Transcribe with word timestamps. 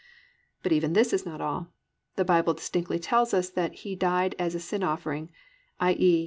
3. 0.63 0.63
But 0.63 0.71
even 0.71 0.93
this 0.93 1.13
is 1.13 1.27
not 1.27 1.41
all. 1.41 1.69
The 2.15 2.25
Bible 2.25 2.55
distinctly 2.55 2.97
tells 2.97 3.35
us 3.35 3.51
that 3.51 3.73
_He 3.85 3.93
died 3.95 4.33
as 4.39 4.55
a 4.55 4.59
sin 4.59 4.81
offering, 4.81 5.29
i.e. 5.79 6.19